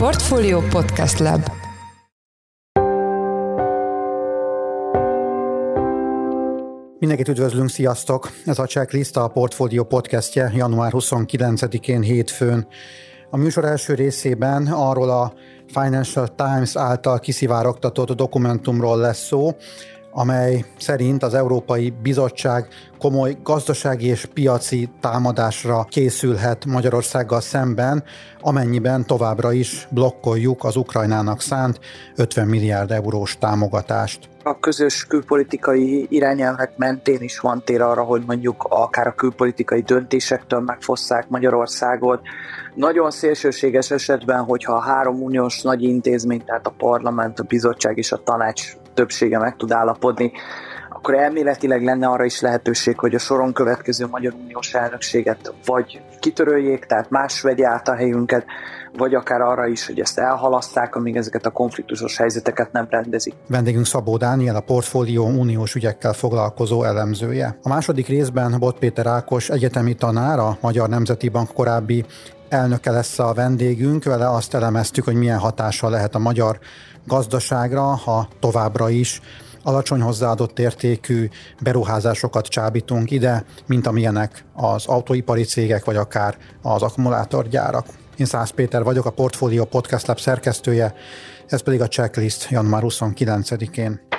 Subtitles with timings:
[0.00, 1.50] Portfolio Podcast Lab
[6.98, 8.30] Mindenkit üdvözlünk, sziasztok!
[8.46, 12.66] Ez a Checklist a Portfolio podcastje január 29-én hétfőn.
[13.30, 15.32] A műsor első részében arról a
[15.66, 19.50] Financial Times által kiszivárogtatott dokumentumról lesz szó,
[20.12, 22.68] amely szerint az Európai Bizottság
[22.98, 28.04] komoly gazdasági és piaci támadásra készülhet Magyarországgal szemben,
[28.40, 31.80] amennyiben továbbra is blokkoljuk az Ukrajnának szánt
[32.16, 34.28] 50 milliárd eurós támogatást.
[34.42, 40.60] A közös külpolitikai irányelvek mentén is van tér arra, hogy mondjuk akár a külpolitikai döntésektől
[40.60, 42.20] megfosszák Magyarországot.
[42.74, 48.12] Nagyon szélsőséges esetben, hogyha a három uniós nagy intézmény, tehát a parlament, a bizottság és
[48.12, 50.32] a tanács többsége meg tud állapodni,
[50.90, 56.84] akkor elméletileg lenne arra is lehetőség, hogy a soron következő Magyar Uniós elnökséget vagy kitöröljék,
[56.84, 58.44] tehát más vegye át a helyünket,
[58.96, 63.34] vagy akár arra is, hogy ezt elhalaszták, amíg ezeket a konfliktusos helyzeteket nem rendezik.
[63.48, 67.58] Vendégünk Szabó Dániel, a Portfólió uniós ügyekkel foglalkozó elemzője.
[67.62, 72.04] A második részben Bot Péter Ákos egyetemi tanár, a Magyar Nemzeti Bank korábbi
[72.50, 76.58] elnöke lesz a vendégünk, vele azt elemeztük, hogy milyen hatással lehet a magyar
[77.06, 79.20] gazdaságra, ha továbbra is
[79.62, 81.28] alacsony hozzáadott értékű
[81.62, 87.86] beruházásokat csábítunk ide, mint amilyenek az autóipari cégek, vagy akár az akkumulátorgyárak.
[88.16, 90.94] Én Szász Péter vagyok, a Portfolio Podcast Lab szerkesztője,
[91.46, 94.09] ez pedig a checklist január 29-én.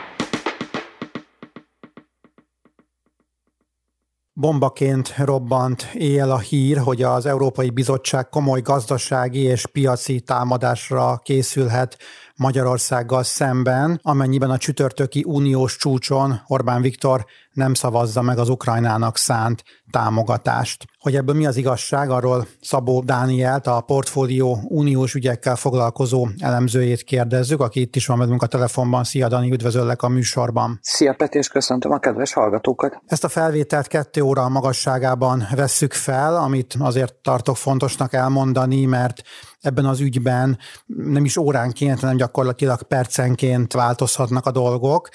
[4.42, 11.98] Bombaként robbant éjjel a hír, hogy az Európai Bizottság komoly gazdasági és piaci támadásra készülhet
[12.42, 19.64] Magyarországgal szemben, amennyiben a csütörtöki uniós csúcson Orbán Viktor nem szavazza meg az Ukrajnának szánt
[19.92, 20.86] támogatást.
[21.00, 27.62] Hogy ebből mi az igazság, arról Szabó Dánielt, a portfólió uniós ügyekkel foglalkozó elemzőjét kérdezzük,
[27.62, 29.04] aki itt is van velünk a telefonban.
[29.04, 30.80] Szia Dani, üdvözöllek a műsorban.
[30.82, 33.02] Szia Peti, és köszöntöm a kedves hallgatókat.
[33.06, 39.22] Ezt a felvételt kettő óra magasságában vesszük fel, amit azért tartok fontosnak elmondani, mert
[39.62, 45.10] ebben az ügyben nem is óránként, hanem gyakorlatilag percenként változhatnak a dolgok.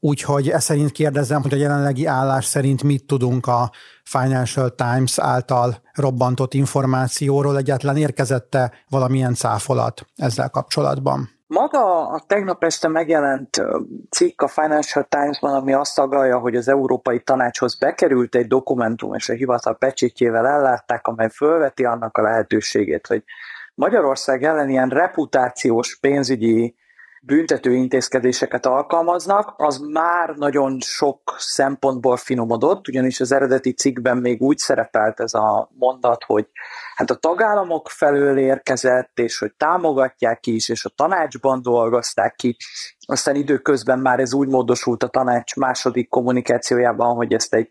[0.00, 3.70] Úgyhogy ezt szerint kérdezem, hogy a jelenlegi állás szerint mit tudunk a
[4.04, 11.28] Financial Times által robbantott információról, egyáltalán érkezette valamilyen cáfolat ezzel kapcsolatban?
[11.46, 13.62] Maga a tegnap este megjelent
[14.10, 19.28] cikk a Financial Times-ban, ami azt agalja, hogy az Európai Tanácshoz bekerült egy dokumentum, és
[19.28, 23.24] a hivatal pecsétjével ellátták, amely fölveti annak a lehetőségét, hogy
[23.74, 26.74] Magyarország ellen ilyen reputációs pénzügyi
[27.26, 34.58] büntető intézkedéseket alkalmaznak, az már nagyon sok szempontból finomodott, ugyanis az eredeti cikkben még úgy
[34.58, 36.46] szerepelt ez a mondat, hogy
[36.94, 42.56] hát a tagállamok felől érkezett, és hogy támogatják is, és a tanácsban dolgozták ki.
[43.06, 47.70] Aztán időközben már ez úgy módosult a tanács második kommunikációjában, hogy ezt egy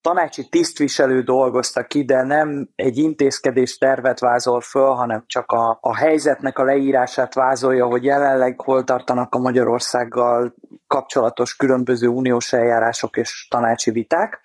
[0.00, 5.96] tanácsi tisztviselő dolgozta ki, de nem egy intézkedés tervet vázol föl, hanem csak a, a
[5.96, 10.54] helyzetnek a leírását vázolja, hogy jelenleg hol tartanak a Magyarországgal
[10.86, 14.40] kapcsolatos különböző uniós eljárások és tanácsi viták.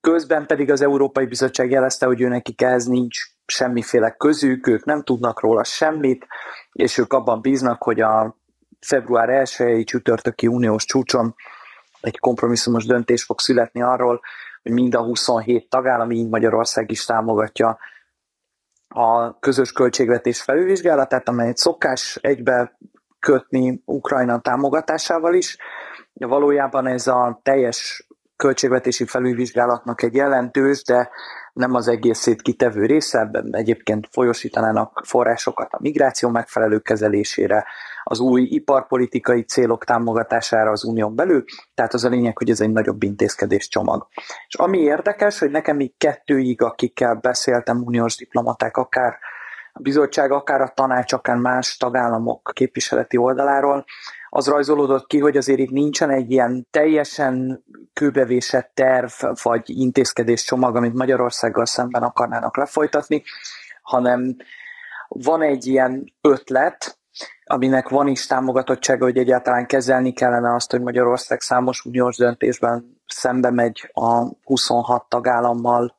[0.00, 3.16] Közben pedig az Európai Bizottság jelezte, hogy ő nekik ehhez nincs
[3.46, 6.26] semmiféle közük, ők nem tudnak róla semmit,
[6.72, 8.36] és ők abban bíznak, hogy a
[8.80, 11.34] február 1-i csütörtöki uniós csúcson
[12.00, 14.20] egy kompromisszumos döntés fog születni arról,
[14.62, 17.78] hogy mind a 27 tagállam, így Magyarország is támogatja
[18.88, 22.78] a közös költségvetés felülvizsgálatát, amelyet szokás egybe
[23.18, 25.56] kötni Ukrajna támogatásával is.
[26.12, 28.06] Valójában ez a teljes
[28.42, 31.10] költségvetési felülvizsgálatnak egy jelentős, de
[31.52, 37.66] nem az egészét kitevő része, ebben egyébként folyosítanának forrásokat a migráció megfelelő kezelésére,
[38.04, 41.44] az új iparpolitikai célok támogatására az unión belül,
[41.74, 44.06] tehát az a lényeg, hogy ez egy nagyobb intézkedés csomag.
[44.46, 49.18] És ami érdekes, hogy nekem még kettőig, akikkel beszéltem, uniós diplomaták, akár
[49.72, 53.84] a bizottság, akár a tanács, akár más tagállamok képviseleti oldaláról,
[54.34, 59.10] az rajzolódott ki, hogy azért itt nincsen egy ilyen teljesen kőbevésett terv
[59.42, 63.22] vagy intézkedés csomag, amit Magyarországgal szemben akarnának lefolytatni,
[63.82, 64.36] hanem
[65.08, 66.98] van egy ilyen ötlet,
[67.44, 73.50] aminek van is támogatottsága, hogy egyáltalán kezelni kellene azt, hogy Magyarország számos uniós döntésben szembe
[73.50, 75.96] megy a 26 tagállammal,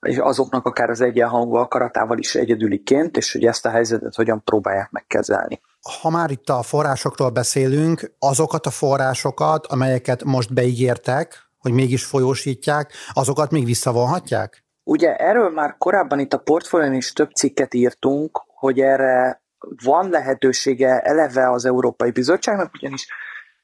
[0.00, 4.90] és azoknak akár az egyenhangú akaratával is egyedüliként, és hogy ezt a helyzetet hogyan próbálják
[4.90, 5.60] megkezelni.
[6.00, 12.92] Ha már itt a forrásokról beszélünk, azokat a forrásokat, amelyeket most beígértek, hogy mégis folyósítják,
[13.12, 14.64] azokat még visszavonhatják?
[14.84, 19.42] Ugye erről már korábban itt a portfólión is több cikket írtunk, hogy erre
[19.84, 23.08] van lehetősége eleve az Európai Bizottságnak, ugyanis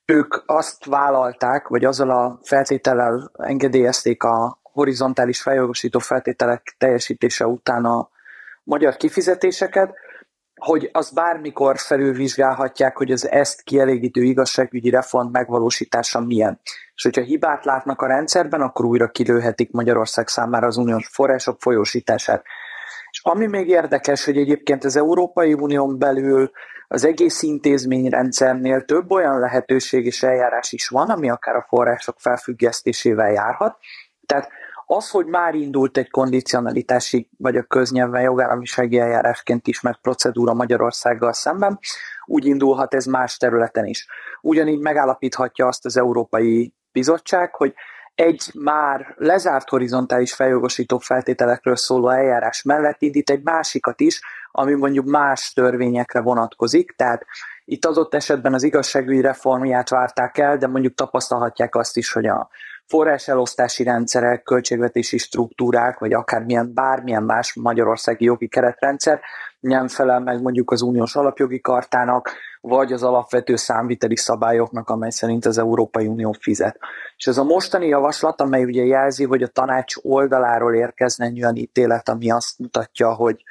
[0.04, 8.08] ők azt vállalták, vagy azzal a feltétellel engedélyezték a horizontális feljogosító feltételek teljesítése után a
[8.62, 9.94] magyar kifizetéseket,
[10.60, 16.60] hogy az bármikor felülvizsgálhatják, hogy az ezt kielégítő igazságügyi reform megvalósítása milyen.
[16.94, 22.44] És hogyha hibát látnak a rendszerben, akkor újra kilőhetik Magyarország számára az uniós források folyósítását.
[23.10, 26.50] És ami még érdekes, hogy egyébként az Európai Unión belül
[26.88, 33.32] az egész intézményrendszernél több olyan lehetőség és eljárás is van, ami akár a források felfüggesztésével
[33.32, 33.78] járhat.
[34.26, 34.48] Tehát
[34.86, 41.78] az, hogy már indult egy kondicionalitási, vagy a köznyelven jogállamisági eljárásként ismert procedúra Magyarországgal szemben,
[42.26, 44.06] úgy indulhat ez más területen is.
[44.40, 47.74] Ugyanígy megállapíthatja azt az Európai Bizottság, hogy
[48.14, 54.20] egy már lezárt horizontális feljogosító feltételekről szóló eljárás mellett indít egy másikat is,
[54.52, 57.24] ami mondjuk más törvényekre vonatkozik, tehát
[57.64, 62.48] itt adott esetben az igazságügyi reformját várták el, de mondjuk tapasztalhatják azt is, hogy a
[62.88, 69.20] forráselosztási rendszerek, költségvetési struktúrák, vagy akármilyen bármilyen más magyarországi jogi keretrendszer
[69.60, 72.30] nem felel meg mondjuk az uniós alapjogi kartának,
[72.60, 76.78] vagy az alapvető számviteli szabályoknak, amely szerint az Európai Unió fizet.
[77.16, 81.56] És ez a mostani javaslat, amely ugye jelzi, hogy a tanács oldaláról érkezne egy olyan
[81.56, 83.42] ítélet, ami azt mutatja, hogy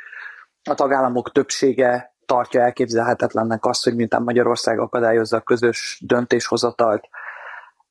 [0.70, 7.04] a tagállamok többsége tartja elképzelhetetlennek azt, hogy miután Magyarország akadályozza a közös döntéshozatalt,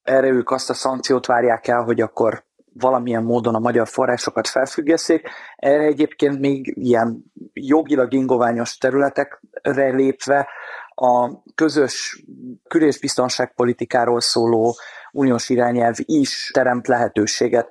[0.04, 5.28] erre ők azt a szankciót várják el, hogy akkor valamilyen módon a magyar forrásokat felfüggeszék.
[5.56, 10.48] Erre egyébként még ilyen jogilag ingoványos területekre lépve
[10.94, 12.24] a közös
[12.68, 14.76] kül- és biztonságpolitikáról szóló
[15.12, 17.68] uniós irányelv is teremt lehetőséget.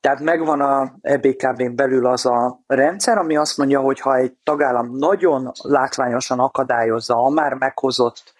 [0.00, 4.96] Tehát megvan a EBKB-n belül az a rendszer, ami azt mondja, hogy ha egy tagállam
[4.96, 8.33] nagyon látványosan akadályozza a már meghozott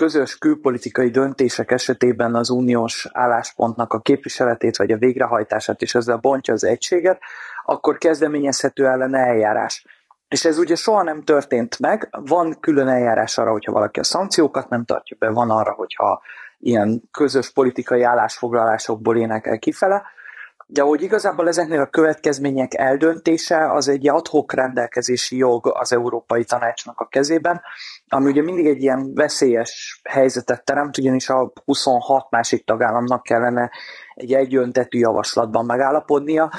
[0.00, 6.54] közös külpolitikai döntések esetében az uniós álláspontnak a képviseletét vagy a végrehajtását, és ezzel bontja
[6.54, 7.20] az egységet,
[7.64, 9.86] akkor kezdeményezhető ellen eljárás.
[10.28, 14.68] És ez ugye soha nem történt meg, van külön eljárás arra, hogyha valaki a szankciókat
[14.68, 16.22] nem tartja be, van arra, hogyha
[16.58, 20.02] ilyen közös politikai állásfoglalásokból énekel kifele,
[20.66, 27.00] de hogy igazából ezeknél a következmények eldöntése az egy adhok rendelkezési jog az Európai Tanácsnak
[27.00, 27.60] a kezében,
[28.12, 33.70] ami ugye mindig egy ilyen veszélyes helyzetet teremt, ugyanis a 26 másik tagállamnak kellene
[34.14, 36.50] egy egyöntetű javaslatban megállapodnia,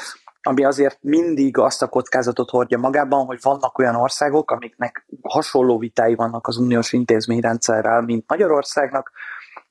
[0.42, 6.16] ami azért mindig azt a kockázatot hordja magában, hogy vannak olyan országok, amiknek hasonló vitái
[6.16, 9.12] vannak az uniós intézményrendszerrel, mint Magyarországnak,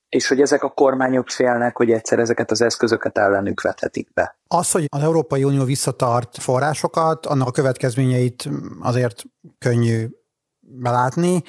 [0.09, 4.39] és hogy ezek a kormányok félnek, hogy egyszer ezeket az eszközöket ellenük vethetik be.
[4.49, 8.49] Az, hogy az Európai Unió visszatart forrásokat, annak a következményeit
[8.81, 9.23] azért
[9.59, 10.07] könnyű
[10.71, 11.43] belátni,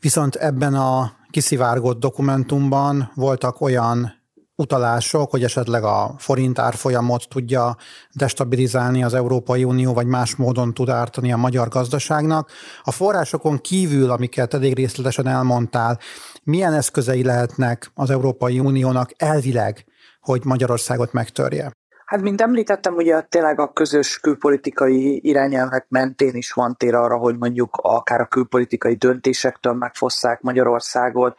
[0.00, 4.22] viszont ebben a kiszivárgott dokumentumban voltak olyan
[4.56, 7.76] utalások, hogy esetleg a forint árfolyamot tudja
[8.12, 12.50] destabilizálni az Európai Unió, vagy más módon tud ártani a magyar gazdaságnak.
[12.82, 15.98] A forrásokon kívül, amiket eddig részletesen elmondtál,
[16.42, 19.84] milyen eszközei lehetnek az Európai Uniónak elvileg,
[20.20, 21.72] hogy Magyarországot megtörje?
[22.04, 27.36] Hát, mint említettem, ugye tényleg a közös külpolitikai irányelvek mentén is van tér arra, hogy
[27.38, 31.34] mondjuk akár a külpolitikai döntésektől megfosszák Magyarországot,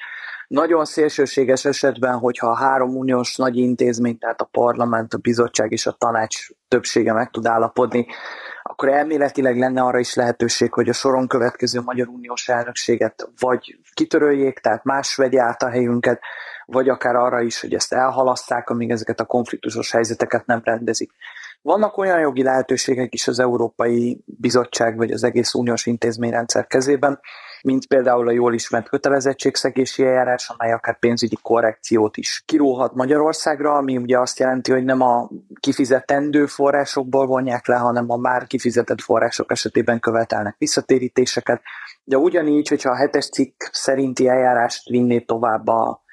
[0.48, 5.86] nagyon szélsőséges esetben, hogyha a három uniós nagy intézmény, tehát a parlament, a bizottság és
[5.86, 8.06] a tanács többsége meg tud állapodni,
[8.64, 14.60] akkor elméletileg lenne arra is lehetőség, hogy a soron következő Magyar Uniós elnökséget vagy kitöröljék,
[14.60, 16.20] tehát más vegye át a helyünket,
[16.66, 21.12] vagy akár arra is, hogy ezt elhalaszták, amíg ezeket a konfliktusos helyzeteket nem rendezik.
[21.66, 27.20] Vannak olyan jogi lehetőségek is az Európai Bizottság vagy az egész uniós intézményrendszer kezében,
[27.62, 33.98] mint például a jól ismert kötelezettségszegési eljárás, amely akár pénzügyi korrekciót is kiróhat Magyarországra, ami
[33.98, 35.30] ugye azt jelenti, hogy nem a
[35.60, 41.62] kifizetendő forrásokból vonják le, hanem a már kifizetett források esetében követelnek visszatérítéseket.
[42.04, 46.04] De ugyanígy, hogyha a hetes cikk szerinti eljárást vinné tovább a,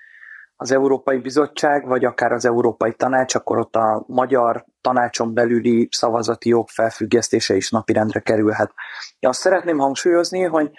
[0.63, 6.49] az Európai Bizottság, vagy akár az Európai Tanács, akkor ott a magyar tanácson belüli szavazati
[6.49, 8.73] jog felfüggesztése is napirendre kerülhet.
[9.19, 10.71] Én azt szeretném hangsúlyozni, hogy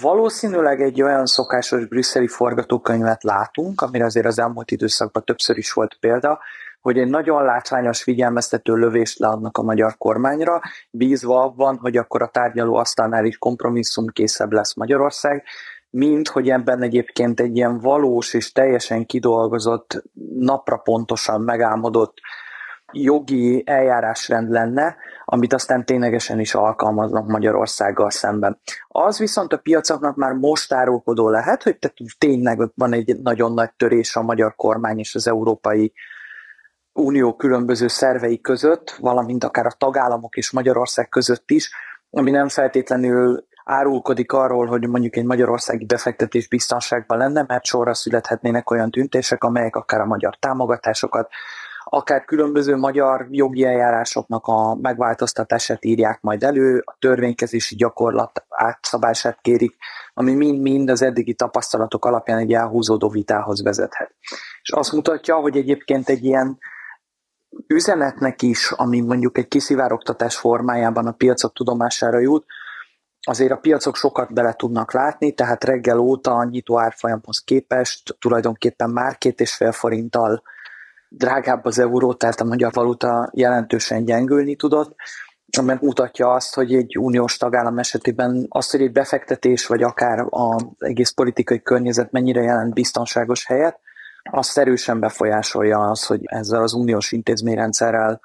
[0.00, 5.96] Valószínűleg egy olyan szokásos brüsszeli forgatókönyvet látunk, amire azért az elmúlt időszakban többször is volt
[6.00, 6.40] példa,
[6.80, 10.60] hogy egy nagyon látványos figyelmeztető lövést leadnak a magyar kormányra,
[10.90, 15.44] bízva abban, hogy akkor a tárgyaló asztalnál is kompromisszum készebb lesz Magyarország,
[15.94, 20.02] mint hogy ebben egyébként egy ilyen valós és teljesen kidolgozott,
[20.38, 22.18] napra pontosan megálmodott
[22.92, 28.60] jogi eljárásrend lenne, amit aztán ténylegesen is alkalmaznak Magyarországgal szemben.
[28.88, 31.78] Az viszont a piacoknak már most árulkodó lehet, hogy
[32.18, 35.92] tényleg van egy nagyon nagy törés a magyar kormány és az Európai
[36.92, 41.74] Unió különböző szervei között, valamint akár a tagállamok és Magyarország között is,
[42.10, 48.70] ami nem feltétlenül árulkodik arról, hogy mondjuk egy magyarországi befektetés biztonságban lenne, mert sorra születhetnének
[48.70, 51.28] olyan tüntések, amelyek akár a magyar támogatásokat,
[51.84, 59.76] akár különböző magyar jogi eljárásoknak a megváltoztatását írják majd elő, a törvénykezési gyakorlat átszabását kérik,
[60.14, 64.14] ami mind-mind az eddigi tapasztalatok alapján egy elhúzódó vitához vezethet.
[64.62, 66.58] És azt mutatja, hogy egyébként egy ilyen
[67.66, 72.46] üzenetnek is, ami mondjuk egy kiszivárogtatás formájában a piacok tudomására jut,
[73.24, 78.90] azért a piacok sokat bele tudnak látni, tehát reggel óta a nyitó árfolyamhoz képest tulajdonképpen
[78.90, 80.42] már két és fél forinttal
[81.08, 84.94] drágább az euró, tehát a magyar valuta jelentősen gyengülni tudott,
[85.62, 90.64] mert mutatja azt, hogy egy uniós tagállam esetében az, hogy egy befektetés, vagy akár az
[90.78, 93.78] egész politikai környezet mennyire jelent biztonságos helyet,
[94.30, 98.20] azt erősen befolyásolja az, hogy ezzel az uniós intézményrendszerrel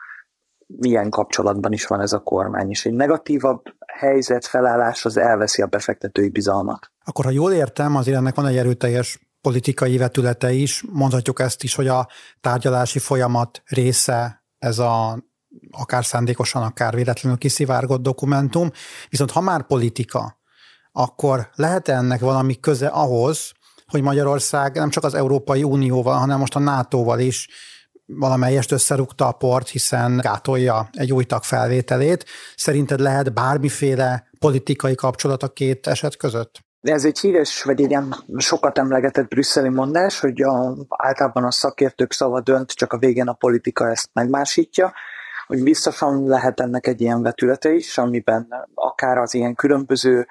[0.77, 5.67] milyen kapcsolatban is van ez a kormány, és egy negatívabb helyzet felállás az elveszi a
[5.67, 6.91] befektetői bizalmat.
[7.03, 11.75] Akkor ha jól értem, azért ennek van egy erőteljes politikai vetülete is, mondhatjuk ezt is,
[11.75, 12.07] hogy a
[12.41, 15.23] tárgyalási folyamat része ez a
[15.71, 18.71] akár szándékosan, akár véletlenül kiszivárgott dokumentum,
[19.09, 20.39] viszont ha már politika,
[20.91, 23.51] akkor lehet -e ennek valami köze ahhoz,
[23.87, 27.47] hogy Magyarország nem csak az Európai Unióval, hanem most a NATO-val is
[28.17, 32.25] valamelyest összerúgta a port, hiszen gátolja egy új tag felvételét.
[32.55, 36.59] Szerinted lehet bármiféle politikai kapcsolat a két eset között?
[36.81, 41.51] De ez egy híres, vagy egy ilyen sokat emlegetett brüsszeli mondás, hogy a, általában a
[41.51, 44.93] szakértők szava dönt, csak a végén a politika ezt megmásítja,
[45.47, 50.27] hogy biztosan lehet ennek egy ilyen vetülete is, amiben akár az ilyen különböző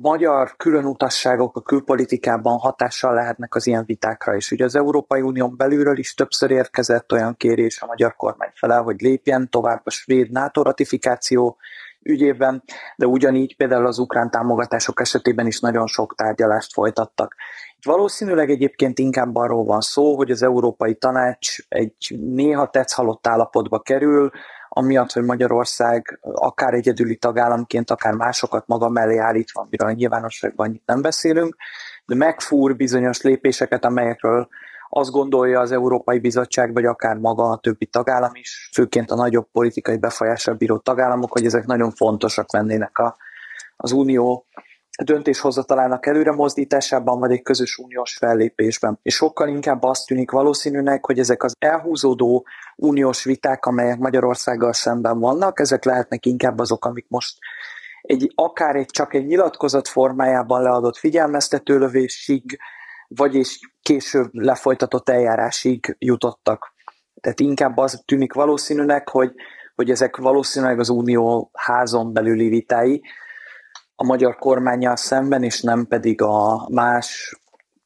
[0.00, 4.50] magyar különutasságok a külpolitikában hatással lehetnek az ilyen vitákra is.
[4.50, 9.00] Ugye az Európai Unión belülről is többször érkezett olyan kérés a magyar kormány fele, hogy
[9.00, 11.56] lépjen tovább a svéd NATO ratifikáció
[12.02, 12.62] ügyében,
[12.96, 17.34] de ugyanígy például az ukrán támogatások esetében is nagyon sok tárgyalást folytattak.
[17.76, 23.80] Itt valószínűleg egyébként inkább arról van szó, hogy az Európai Tanács egy néha tetszhalott állapotba
[23.80, 24.30] kerül,
[24.76, 31.02] amiatt, hogy Magyarország akár egyedüli tagállamként, akár másokat maga mellé állítva, amiről nyilvánosságban annyit nem
[31.02, 31.56] beszélünk,
[32.06, 34.48] de megfúr bizonyos lépéseket, amelyekről
[34.88, 39.48] azt gondolja az Európai Bizottság, vagy akár maga a többi tagállam is, főként a nagyobb
[39.52, 43.16] politikai befolyással bíró tagállamok, hogy ezek nagyon fontosak lennének a,
[43.76, 44.46] az unió
[45.02, 48.98] döntéshozatalának előre mozdításában, vagy egy közös uniós fellépésben.
[49.02, 52.46] És sokkal inkább azt tűnik valószínűnek, hogy ezek az elhúzódó
[52.76, 57.38] uniós viták, amelyek Magyarországgal szemben vannak, ezek lehetnek inkább azok, amik most
[58.02, 62.58] egy, akár egy, csak egy nyilatkozat formájában leadott figyelmeztetőlövésig,
[63.08, 66.72] vagyis később lefolytatott eljárásig jutottak.
[67.20, 69.32] Tehát inkább az tűnik valószínűnek, hogy,
[69.74, 73.02] hogy ezek valószínűleg az unió házon belüli vitái,
[73.96, 77.38] a magyar kormányjal szemben, és nem pedig a más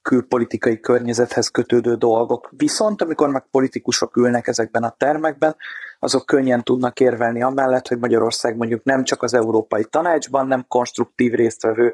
[0.02, 2.48] külpolitikai környezethez kötődő dolgok.
[2.56, 5.56] Viszont amikor meg politikusok ülnek ezekben a termekben,
[5.98, 11.32] azok könnyen tudnak érvelni amellett, hogy Magyarország mondjuk nem csak az Európai Tanácsban nem konstruktív
[11.32, 11.92] résztvevő,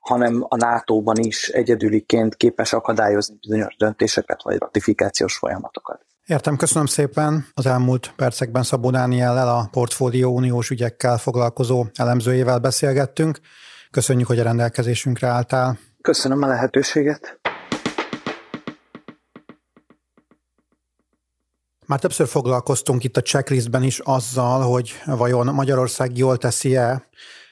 [0.00, 6.06] hanem a NATO-ban is egyedüliként képes akadályozni bizonyos döntéseket vagy ratifikációs folyamatokat.
[6.26, 7.46] Értem, köszönöm szépen.
[7.54, 13.38] Az elmúlt percekben Szabó Dániellel a Portfólió Uniós ügyekkel foglalkozó elemzőjével beszélgettünk.
[13.90, 15.78] Köszönjük, hogy a rendelkezésünkre álltál.
[16.00, 17.40] Köszönöm a lehetőséget.
[21.86, 27.08] Már többször foglalkoztunk itt a checklistben is azzal, hogy vajon Magyarország jól teszi-e,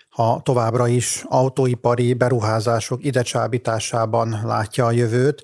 [0.09, 5.43] ha továbbra is autóipari beruházások idecsábításában látja a jövőt,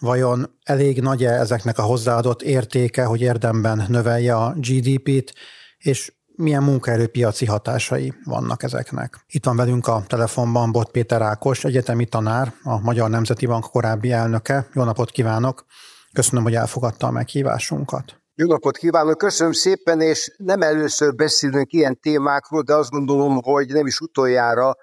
[0.00, 5.34] Vajon elég nagy-e ezeknek a hozzáadott értéke, hogy érdemben növelje a GDP-t,
[5.78, 9.24] és milyen munkaerőpiaci hatásai vannak ezeknek.
[9.28, 14.12] Itt van velünk a telefonban Bot Péter Ákos, egyetemi tanár, a Magyar Nemzeti Bank korábbi
[14.12, 14.68] elnöke.
[14.74, 15.64] Jó napot kívánok!
[16.12, 18.20] Köszönöm, hogy elfogadta a meghívásunkat.
[18.34, 23.66] Jó napot kívánok, köszönöm szépen, és nem először beszélünk ilyen témákról, de azt gondolom, hogy
[23.68, 24.76] nem is utoljára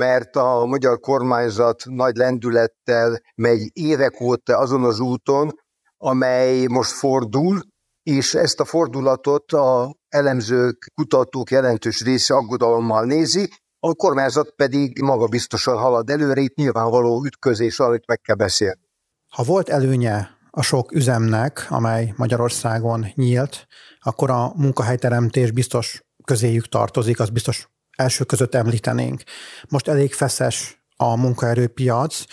[0.00, 5.50] mert a magyar kormányzat nagy lendülettel megy évek óta azon az úton,
[5.96, 7.60] amely most fordul,
[8.02, 13.48] és ezt a fordulatot a elemzők, kutatók jelentős része aggodalommal nézi,
[13.80, 18.80] a kormányzat pedig maga biztosan halad előre, itt nyilvánvaló ütközés, amit meg kell beszélni.
[19.28, 23.66] Ha volt előnye a sok üzemnek, amely Magyarországon nyílt,
[24.00, 27.68] akkor a munkahelyteremtés biztos közéjük tartozik, az biztos
[28.00, 29.22] első között említenénk.
[29.68, 32.24] Most elég feszes a munkaerőpiac,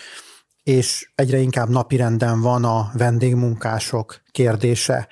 [0.64, 5.08] és egyre inkább napirenden van a vendégmunkások kérdése.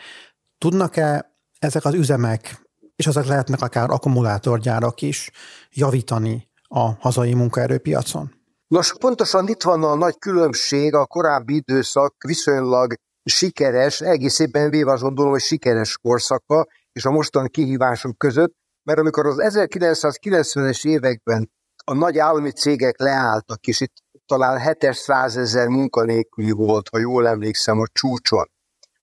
[0.58, 2.62] Tudnak-e ezek az üzemek,
[2.96, 5.32] és ezek lehetnek akár akkumulátorgyárak is,
[5.72, 8.34] javítani a hazai munkaerőpiacon?
[8.68, 12.94] Nos, pontosan itt van a nagy különbség a korábbi időszak viszonylag
[13.24, 18.54] sikeres, egészében véve azt gondolom, hogy sikeres korszaka, és a mostani kihívások között,
[18.86, 21.52] mert amikor az 1990-es években
[21.86, 23.94] a nagy állami cégek leálltak, és itt
[24.26, 28.46] talán 700 ezer munkanélküli volt, ha jól emlékszem, a csúcson,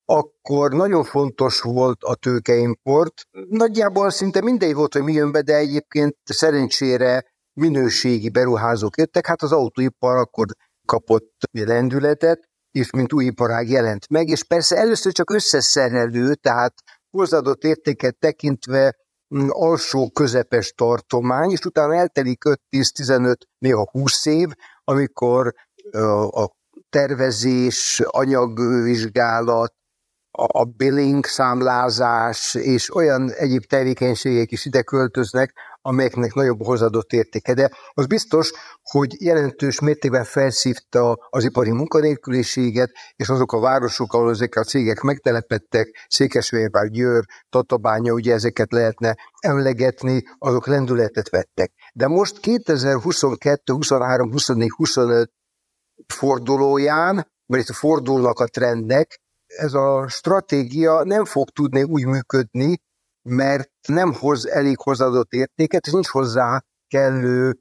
[0.05, 3.15] akkor nagyon fontos volt a tőkeimport.
[3.49, 9.43] Nagyjából szinte mindegy volt, hogy mi jön be, de egyébként szerencsére minőségi beruházók jöttek, hát
[9.43, 10.47] az autóipar akkor
[10.87, 16.75] kapott lendületet, és mint új iparág jelent meg, és persze először csak összeszerelő, tehát
[17.11, 18.97] hozzáadott értéket tekintve
[19.49, 24.49] alsó közepes tartomány, és utána eltelik 5-10-15, néha 20 év,
[24.85, 25.55] amikor
[26.31, 26.51] a
[26.91, 29.75] tervezés, anyagvizsgálat,
[30.35, 37.55] a billing számlázás és olyan egyéb tevékenységek is ide költöznek, amelyeknek nagyobb hozadott értéke.
[37.55, 44.31] De az biztos, hogy jelentős mértékben felszívta az ipari munkanélküliséget, és azok a városok, ahol
[44.31, 51.73] ezek a cégek megtelepettek, Székesfehérvár, Győr, Tatabánya, ugye ezeket lehetne emlegetni, azok lendületet vettek.
[51.95, 55.31] De most 2022, 23, 24, 25
[56.07, 57.15] fordulóján,
[57.47, 62.81] mert itt fordulnak a trendek, ez a stratégia nem fog tudni úgy működni,
[63.23, 67.59] mert nem hoz elég hozzáadott értéket, és nincs hozzá kellő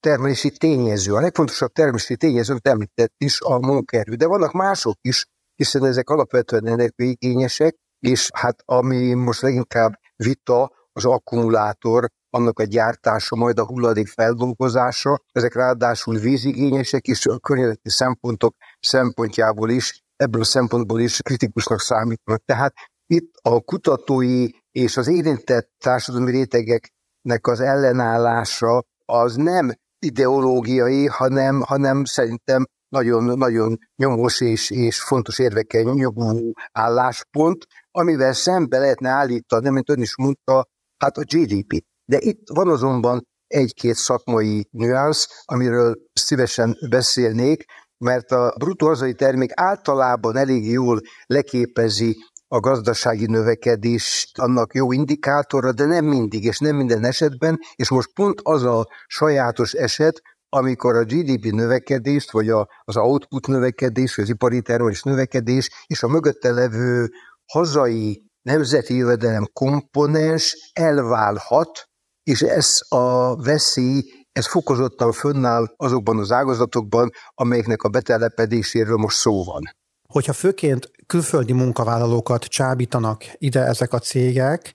[0.00, 1.14] termelési tényező.
[1.14, 4.14] A legfontosabb termelési tényező, amit említett is, a munkaerő.
[4.14, 11.04] De vannak mások is, hiszen ezek alapvetően energiaigényesek, és hát ami most leginkább vita, az
[11.04, 18.56] akkumulátor, annak a gyártása, majd a hulladék feldolgozása, ezek ráadásul vízigényesek, és a környezeti szempontok
[18.80, 22.42] szempontjából is, ebből a szempontból is kritikusnak számítanak.
[22.44, 22.74] Tehát
[23.06, 32.04] itt a kutatói és az érintett társadalmi rétegeknek az ellenállása az nem ideológiai, hanem, hanem
[32.04, 40.00] szerintem nagyon-nagyon nyomos és, és fontos érvekkel nyomó álláspont, amivel szembe lehetne állítani, mint ön
[40.00, 41.84] is mondta, hát a GDP.
[42.04, 47.64] De itt van azonban egy-két szakmai nüansz, amiről szívesen beszélnék,
[48.04, 52.16] mert a bruttó hazai termék általában elég jól leképezi
[52.54, 58.12] a gazdasági növekedés annak jó indikátora, de nem mindig, és nem minden esetben, és most
[58.12, 64.28] pont az a sajátos eset, amikor a GDP növekedést, vagy a, az output növekedés, az
[64.28, 67.10] ipari termelés növekedés, és a mögötte levő
[67.52, 71.84] hazai nemzeti jövedelem komponens elválhat,
[72.22, 79.44] és ez a veszély, ez fokozottan fönnáll azokban az ágazatokban, amelyeknek a betelepedéséről most szó
[79.44, 79.62] van.
[80.08, 84.74] Hogyha főként külföldi munkavállalókat csábítanak ide ezek a cégek,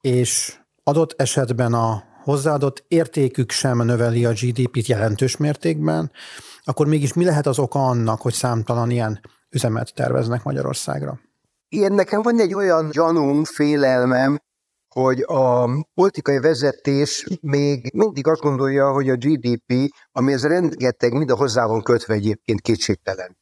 [0.00, 6.10] és adott esetben a hozzáadott értékük sem növeli a GDP-t jelentős mértékben,
[6.62, 9.20] akkor mégis mi lehet az oka annak, hogy számtalan ilyen
[9.50, 11.20] üzemet terveznek Magyarországra?
[11.68, 14.38] Ilyen nekem van egy olyan gyanúm, félelmem,
[14.94, 21.30] hogy a politikai vezetés még mindig azt gondolja, hogy a GDP, ami ez rengeteg, mind
[21.30, 23.39] a hozzá van kötve egyébként kétségtelen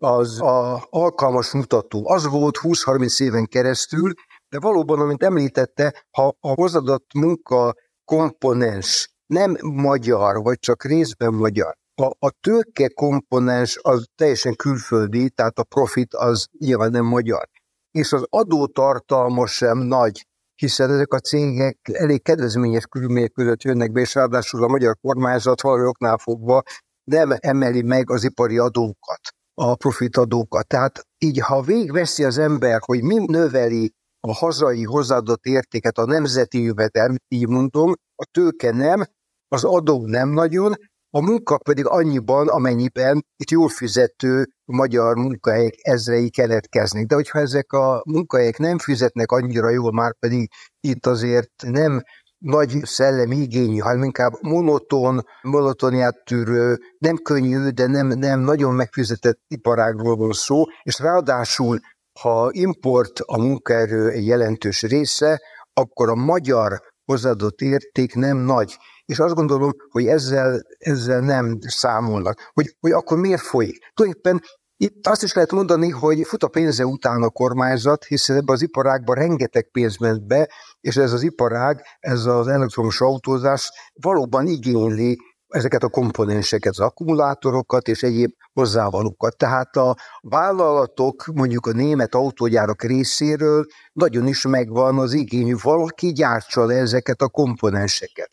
[0.00, 2.08] az a alkalmas mutató.
[2.08, 4.12] Az volt 20-30 éven keresztül,
[4.48, 11.76] de valóban, amint említette, ha a hozadott munka komponens nem magyar, vagy csak részben magyar,
[11.94, 17.48] a, a tőke komponens az teljesen külföldi, tehát a profit az nyilván nem magyar.
[17.90, 24.00] És az adótartalma sem nagy, hiszen ezek a cégek elég kedvezményes körülmények között jönnek be,
[24.00, 26.62] és ráadásul a magyar kormányzat valami oknál fogva
[27.04, 29.20] nem emeli meg az ipari adókat
[29.62, 30.66] a profitadókat.
[30.66, 36.62] Tehát így, ha végveszi az ember, hogy mi növeli a hazai hozzáadott értéket, a nemzeti
[36.62, 39.04] jövedelm, így mondom, a tőke nem,
[39.48, 40.74] az adó nem nagyon,
[41.10, 47.06] a munka pedig annyiban, amennyiben itt jól fizető magyar munkahelyek ezrei keletkeznek.
[47.06, 52.02] De hogyha ezek a munkahelyek nem fizetnek annyira jól, már pedig itt azért nem
[52.40, 59.40] nagy szellemi igényű, hanem inkább monoton, monotoniát tűrő, nem könnyű, de nem, nem nagyon megfizetett
[59.48, 61.78] iparágról van szó, és ráadásul,
[62.20, 65.40] ha import a munkaerő jelentős része,
[65.72, 68.76] akkor a magyar hozzáadott érték nem nagy.
[69.04, 72.50] És azt gondolom, hogy ezzel, ezzel nem számolnak.
[72.52, 73.78] Hogy, hogy akkor miért folyik?
[73.94, 74.40] Tulajdonképpen
[74.76, 78.62] Itt azt is lehet mondani, hogy fut a pénze után a kormányzat, hiszen ebbe az
[78.62, 80.48] iparágba rengeteg pénz ment be,
[80.80, 85.18] és ez az iparág, ez az elektromos autózás valóban igényli
[85.50, 89.36] ezeket a komponenseket, az akkumulátorokat és egyéb hozzávalókat.
[89.36, 96.64] Tehát a vállalatok, mondjuk a német autógyárak részéről nagyon is megvan az igényű, valaki gyártsa
[96.64, 98.30] le ezeket a komponenseket.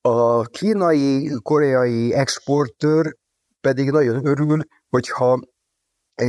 [0.00, 3.16] A kínai, koreai exportőr
[3.60, 5.40] pedig nagyon örül, hogyha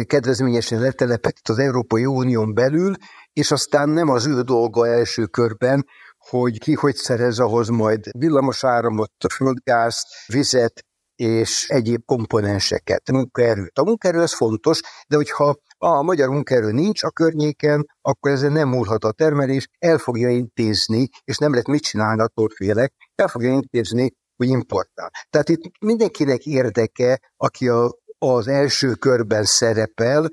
[0.06, 2.94] kedvezményesen letelepedett az Európai Unión belül,
[3.34, 5.86] és aztán nem az ő dolga első körben,
[6.18, 13.78] hogy ki hogy szerez ahhoz majd villamos áramot, földgázt, vizet és egyéb komponenseket, munkaerőt.
[13.78, 18.70] A munkaerő az fontos, de hogyha a magyar munkaerő nincs a környéken, akkor ezzel nem
[18.70, 23.52] múlhat a termelés, el fogja intézni, és nem lehet mit csinálni, attól félek, el fogja
[23.52, 25.12] intézni, hogy importál.
[25.30, 30.30] Tehát itt mindenkinek érdeke, aki a, az első körben szerepel,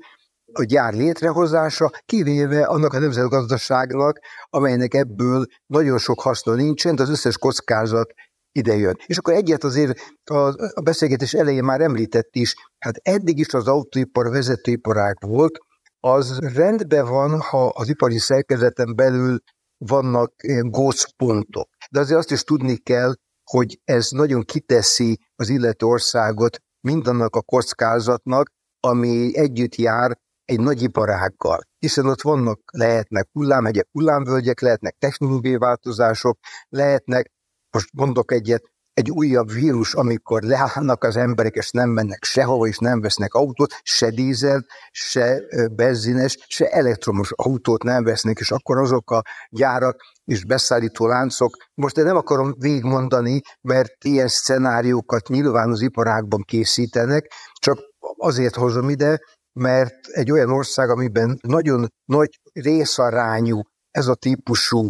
[0.53, 7.09] a gyár létrehozása, kivéve annak a nemzetgazdaságnak, amelynek ebből nagyon sok haszna nincsen, de az
[7.09, 8.11] összes kockázat
[8.51, 8.95] ide jön.
[9.05, 9.99] És akkor egyet azért
[10.73, 15.57] a beszélgetés elején már említett is, hát eddig is az autóipar vezetőiparág volt,
[15.99, 19.39] az rendben van, ha az ipari szerkezeten belül
[19.77, 21.69] vannak gócpontok.
[21.91, 27.41] De azért azt is tudni kell, hogy ez nagyon kiteszi az illető országot mindannak a
[27.41, 35.57] kockázatnak, ami együtt jár egy nagy iparággal, hiszen ott vannak, lehetnek hullámhegyek, hullámvölgyek, lehetnek technológiai
[35.57, 36.39] változások,
[36.69, 37.31] lehetnek,
[37.71, 38.63] most mondok egyet,
[38.93, 43.73] egy újabb vírus, amikor leállnak az emberek, és nem mennek sehova, és nem vesznek autót,
[43.83, 50.45] se dízel, se benzines, se elektromos autót nem vesznek, és akkor azok a gyárak és
[50.45, 57.79] beszállító láncok, most én nem akarom végigmondani, mert ilyen szenáriókat nyilván az iparágban készítenek, csak
[58.17, 59.19] azért hozom ide,
[59.53, 63.61] mert egy olyan ország, amiben nagyon nagy részarányú
[63.91, 64.89] ez a típusú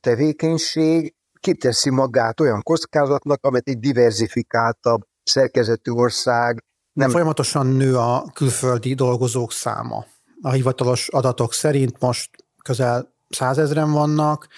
[0.00, 7.10] tevékenység, kiteszi magát olyan kockázatnak, amit egy diversifikáltabb szerkezetű ország nem...
[7.10, 10.04] Folyamatosan nő a külföldi dolgozók száma.
[10.40, 12.30] A hivatalos adatok szerint most
[12.64, 14.48] közel százezren vannak,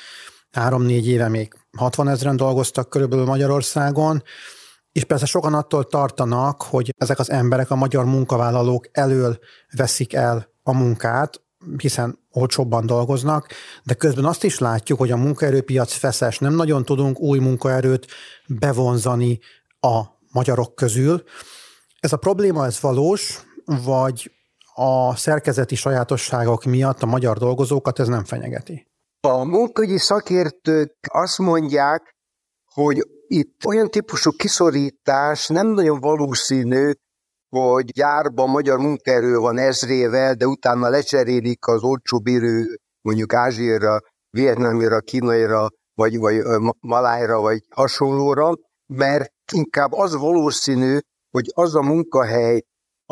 [0.50, 4.22] három-négy éve még 60 ezeren dolgoztak körülbelül Magyarországon,
[4.92, 9.38] és persze sokan attól tartanak, hogy ezek az emberek, a magyar munkavállalók elől
[9.76, 11.40] veszik el a munkát,
[11.76, 13.48] hiszen olcsóbban dolgoznak,
[13.82, 18.06] de közben azt is látjuk, hogy a munkaerőpiac feszes, nem nagyon tudunk új munkaerőt
[18.46, 19.38] bevonzani
[19.80, 21.22] a magyarok közül.
[22.00, 24.30] Ez a probléma, ez valós, vagy
[24.74, 28.86] a szerkezeti sajátosságok miatt a magyar dolgozókat ez nem fenyegeti?
[29.20, 32.16] A munkahogyi szakértők azt mondják,
[32.74, 36.92] hogy itt olyan típusú kiszorítás nem nagyon valószínű,
[37.48, 45.00] hogy gyárban magyar munkaerő van ezrével, de utána lecserélik az olcsó bírő mondjuk Ázsiára, Vietnámira,
[45.00, 46.42] Kínaira, vagy, vagy
[46.80, 48.52] Malájra, vagy hasonlóra,
[48.86, 50.98] mert inkább az valószínű,
[51.30, 52.62] hogy az a munkahely,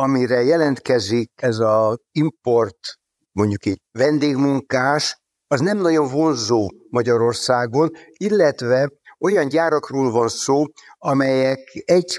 [0.01, 2.79] amire jelentkezik ez az import,
[3.33, 10.65] mondjuk egy vendégmunkás, az nem nagyon vonzó Magyarországon, illetve olyan gyárakról van szó,
[10.99, 12.19] amelyek egy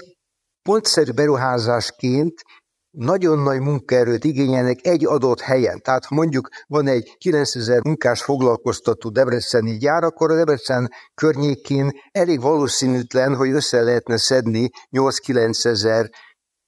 [0.62, 2.42] pontszerű beruházásként
[2.90, 5.80] nagyon nagy munkaerőt igényelnek egy adott helyen.
[5.80, 12.40] Tehát ha mondjuk van egy 9000 munkás foglalkoztató debreceni gyár, akkor a Debrecen környékén elég
[12.40, 16.10] valószínűtlen, hogy össze lehetne szedni 8-9 ezer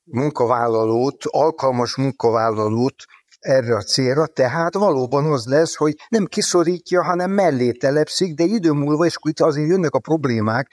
[0.05, 2.95] munkavállalót, alkalmas munkavállalót
[3.39, 8.71] erre a célra, tehát valóban az lesz, hogy nem kiszorítja, hanem mellé telepszik, de idő
[8.71, 10.73] múlva, és itt azért jönnek a problémák,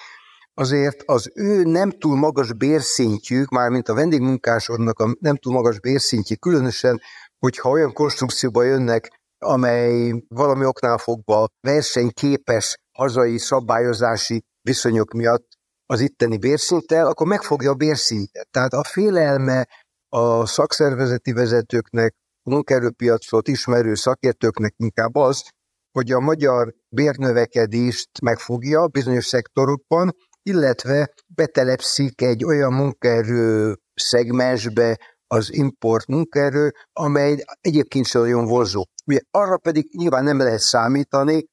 [0.54, 6.40] azért az ő nem túl magas bérszintjük, mármint a vendégmunkásodnak a nem túl magas bérszintjük,
[6.40, 7.02] különösen,
[7.40, 15.48] hogyha olyan konstrukcióba jönnek, amely valami oknál fogva versenyképes hazai szabályozási viszonyok miatt
[15.92, 18.48] az itteni bérszinttel, akkor megfogja a bérszintet.
[18.52, 19.68] Tehát a félelme
[20.10, 22.16] a szakszervezeti vezetőknek,
[22.50, 25.44] munkaerőpiacot ismerő szakértőknek inkább az,
[25.92, 30.12] hogy a magyar bérnövekedést megfogja bizonyos szektorokban,
[30.44, 38.84] illetve betelepszik egy olyan munkaerő szegmensbe az import munkaerő, amely egyébként sem nagyon vonzó.
[39.06, 41.46] Ugye arra pedig nyilván nem lehet számítani,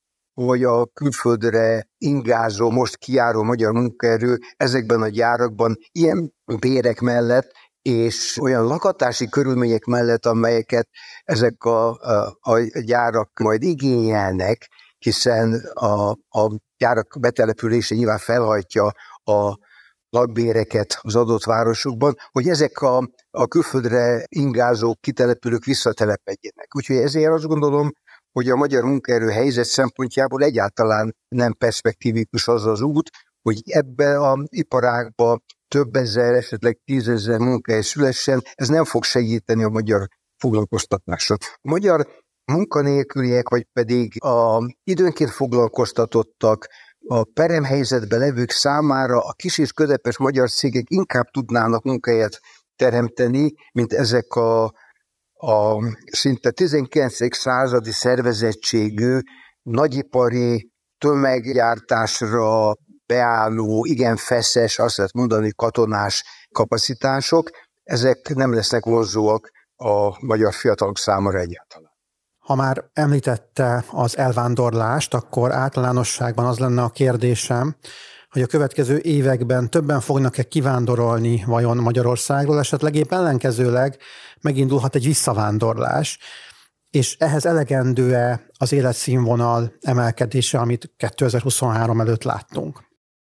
[0.45, 7.51] hogy a külföldre ingázó, most kiáró magyar munkaerő ezekben a gyárakban ilyen bérek mellett
[7.83, 10.89] és olyan lakatási körülmények mellett, amelyeket
[11.25, 18.93] ezek a, a, a gyárak majd igényelnek, hiszen a, a gyárak betelepülése nyilván felhajtja
[19.25, 19.59] a
[20.11, 26.75] lakbéreket az adott városokban, hogy ezek a, a külföldre ingázók, kitelepülők visszatelepedjenek.
[26.77, 27.93] Úgyhogy ezért azt gondolom,
[28.39, 33.11] hogy a magyar munkaerő helyzet szempontjából egyáltalán nem perspektívikus az az út,
[33.43, 39.69] hogy ebbe a iparágba több ezer, esetleg tízezer munkahely szülessen, ez nem fog segíteni a
[39.69, 41.37] magyar foglalkoztatásra.
[41.41, 42.07] A magyar
[42.45, 46.67] munkanélküliek, vagy pedig a időnként foglalkoztatottak,
[47.07, 52.41] a peremhelyzetben levők számára a kis és közepes magyar cégek inkább tudnának munkahelyet
[52.77, 54.73] teremteni, mint ezek a,
[55.39, 55.77] a
[56.11, 57.37] szinte 19.
[57.37, 59.19] századi szervezettségű,
[59.63, 67.51] nagyipari tömeggyártásra beálló, igen feszes, azt lehet mondani katonás kapacitások,
[67.83, 71.91] ezek nem lesznek vonzóak a magyar fiatalok számára egyáltalán.
[72.39, 77.77] Ha már említette az elvándorlást, akkor általánosságban az lenne a kérdésem,
[78.31, 83.99] hogy a következő években többen fognak-e kivándorolni vajon Magyarországról, esetleg épp ellenkezőleg
[84.41, 86.19] megindulhat egy visszavándorlás,
[86.91, 92.81] és ehhez elegendő-e az életszínvonal emelkedése, amit 2023 előtt láttunk?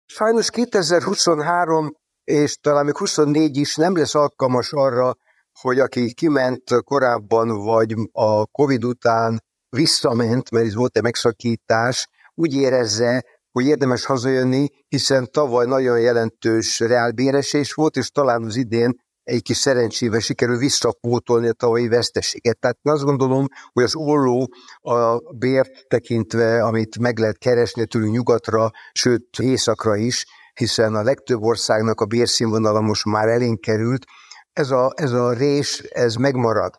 [0.06, 5.16] Sajnos 2023 és talán még 24 is nem lesz alkalmas arra,
[5.60, 12.54] hogy aki kiment korábban, vagy a Covid után visszament, mert ez volt egy megszakítás, úgy
[12.54, 13.26] érezze,
[13.56, 19.58] hogy érdemes hazajönni, hiszen tavaly nagyon jelentős reálbéresés volt, és talán az idén egy kis
[19.58, 22.60] szerencsével sikerül visszapótolni a tavalyi veszteséget.
[22.60, 24.50] Tehát azt gondolom, hogy az olló
[24.82, 31.42] a bért tekintve, amit meg lehet keresni tőlünk nyugatra, sőt északra is, hiszen a legtöbb
[31.42, 34.06] országnak a bérszínvonala most már elénk került,
[34.54, 36.74] ez a, ez a rés, ez megmarad.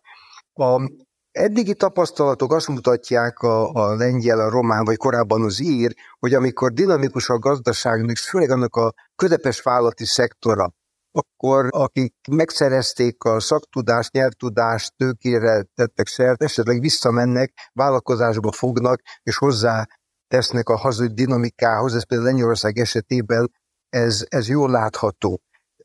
[0.53, 0.91] A
[1.37, 6.72] eddigi tapasztalatok azt mutatják a, a lengyel, a román, vagy korábban az ír, hogy amikor
[6.72, 10.72] dinamikus a gazdaságnak, és főleg annak a közepes vállalati szektora,
[11.12, 19.87] akkor akik megszerezték a szaktudást, nyelvtudást, tőkére tettek szert, esetleg visszamennek, vállalkozásba fognak, és hozzá
[20.29, 23.51] tesznek a hazai dinamikához, ez például Lengyelország esetében
[23.88, 25.40] ez, ez jól látható.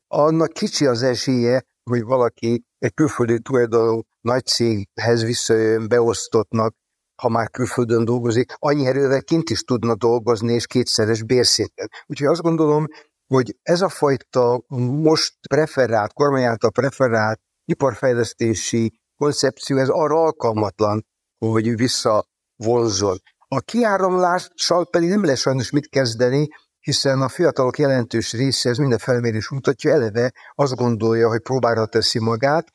[0.06, 6.74] Annak kicsi az esélye, hogy valaki egy külföldi tulajdonú nagy céghez visszajön beosztottnak,
[7.22, 11.88] ha már külföldön dolgozik, annyi erővel kint is tudna dolgozni, és kétszeres bérszinten.
[12.06, 12.86] Úgyhogy azt gondolom,
[13.26, 14.62] hogy ez a fajta
[15.02, 21.06] most preferált, kormány által preferált iparfejlesztési koncepció, ez arra alkalmatlan,
[21.38, 23.18] hogy visszavonzol.
[23.48, 26.48] A kiáramlással pedig nem lesz sajnos mit kezdeni,
[26.80, 32.18] hiszen a fiatalok jelentős része, ez minden felmérés mutatja, eleve azt gondolja, hogy próbára teszi
[32.18, 32.70] magát,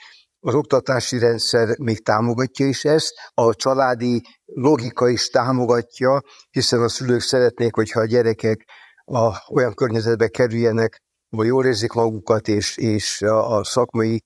[0.47, 7.21] az oktatási rendszer még támogatja is ezt, a családi logika is támogatja, hiszen a szülők
[7.21, 8.65] szeretnék, hogyha a gyerekek
[9.05, 14.21] a, olyan környezetbe kerüljenek, vagy jól érzik magukat, és, és a, a szakmai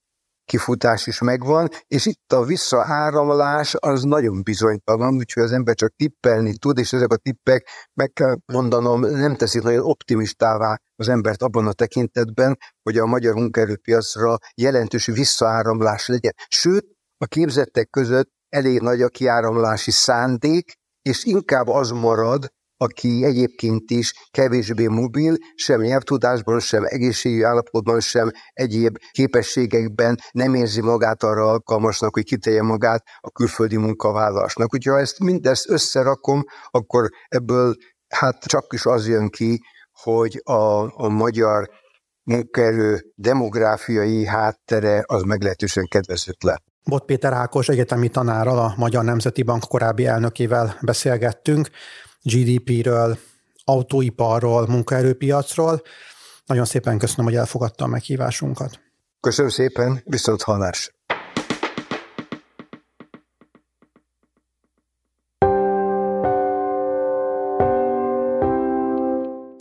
[0.51, 6.57] kifutás is megvan, és itt a visszaáramlás az nagyon bizonytalan, úgyhogy az ember csak tippelni
[6.57, 11.67] tud, és ezek a tippek, meg kell mondanom, nem teszik nagyon optimistává az embert abban
[11.67, 16.33] a tekintetben, hogy a magyar munkaerőpiacra jelentős visszaáramlás legyen.
[16.47, 16.85] Sőt,
[17.17, 22.47] a képzettek között elég nagy a kiáramlási szándék, és inkább az marad,
[22.81, 30.81] aki egyébként is kevésbé mobil, sem nyelvtudásban, sem egészségügyi állapotban, sem egyéb képességekben nem érzi
[30.81, 34.73] magát arra alkalmasnak, hogy kitelje magát a külföldi munkavállalásnak.
[34.73, 37.75] Úgyhogy ha ezt mindezt összerakom, akkor ebből
[38.07, 39.59] hát csak is az jön ki,
[39.91, 41.69] hogy a, a magyar
[42.23, 46.57] munkaerő demográfiai háttere az meglehetősen kedvezőtlen.
[46.83, 51.69] Bot Péter Ákos egyetemi tanárral, a Magyar Nemzeti Bank korábbi elnökével beszélgettünk.
[52.23, 53.17] GDP-ről,
[53.63, 55.81] autóiparról, munkaerőpiacról.
[56.45, 58.79] Nagyon szépen köszönöm, hogy elfogadta a meghívásunkat.
[59.19, 60.91] Köszönöm szépen, viszont hallás.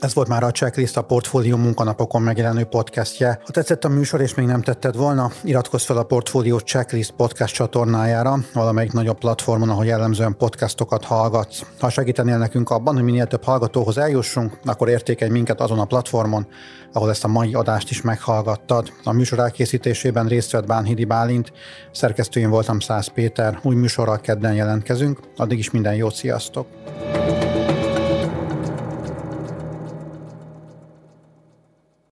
[0.01, 3.41] Ez volt már a Checklist, a Portfólió munkanapokon megjelenő podcastje.
[3.45, 7.55] Ha tetszett a műsor és még nem tetted volna, iratkozz fel a Portfólió Checklist podcast
[7.55, 11.63] csatornájára, valamelyik nagyobb platformon, ahol jellemzően podcastokat hallgatsz.
[11.79, 16.47] Ha segítenél nekünk abban, hogy minél több hallgatóhoz eljussunk, akkor értékelj minket azon a platformon,
[16.93, 18.93] ahol ezt a mai adást is meghallgattad.
[19.05, 21.53] A műsor elkészítésében részt vett Bánhidi Bálint,
[21.93, 25.19] szerkesztőjén voltam Szász Péter, új műsorral kedden jelentkezünk.
[25.37, 26.67] Addig is minden jót, sziasztok!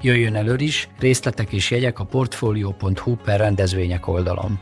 [0.00, 4.60] Jöjjön elő is, részletek és jegyek a portfolio.hu per rendezvények oldalon.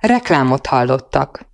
[0.00, 1.50] Reklámot hallottak.